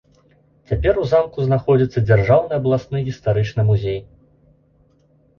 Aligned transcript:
Цяпер 0.69 0.93
у 1.01 1.01
замку 1.09 1.43
знаходзіцца 1.47 2.01
дзяржаўны 2.07 2.53
абласны 2.59 3.01
гістарычны 3.11 3.61
музей. 3.69 3.99